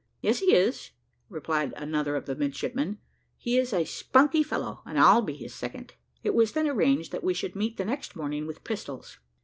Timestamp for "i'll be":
4.99-5.35